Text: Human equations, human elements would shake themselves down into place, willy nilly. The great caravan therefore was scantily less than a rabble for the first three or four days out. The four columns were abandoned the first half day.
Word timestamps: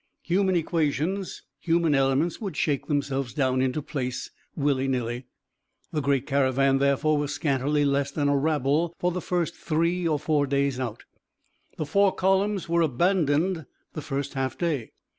Human 0.23 0.55
equations, 0.55 1.43
human 1.59 1.93
elements 1.93 2.41
would 2.41 2.57
shake 2.57 2.87
themselves 2.87 3.35
down 3.35 3.61
into 3.61 3.83
place, 3.83 4.31
willy 4.55 4.87
nilly. 4.87 5.27
The 5.91 6.01
great 6.01 6.25
caravan 6.25 6.79
therefore 6.79 7.19
was 7.19 7.35
scantily 7.35 7.85
less 7.85 8.09
than 8.09 8.27
a 8.27 8.35
rabble 8.35 8.95
for 8.97 9.11
the 9.11 9.21
first 9.21 9.55
three 9.55 10.07
or 10.07 10.17
four 10.17 10.47
days 10.47 10.79
out. 10.79 11.03
The 11.77 11.85
four 11.85 12.11
columns 12.15 12.67
were 12.67 12.81
abandoned 12.81 13.67
the 13.93 14.01
first 14.01 14.33
half 14.33 14.57
day. 14.57 14.89